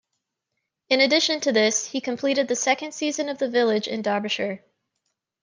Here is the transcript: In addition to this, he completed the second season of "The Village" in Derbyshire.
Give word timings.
In 0.89 0.99
addition 0.99 1.41
to 1.41 1.51
this, 1.51 1.85
he 1.85 2.01
completed 2.01 2.47
the 2.47 2.55
second 2.55 2.95
season 2.95 3.29
of 3.29 3.37
"The 3.37 3.47
Village" 3.47 3.87
in 3.87 4.01
Derbyshire. 4.01 4.63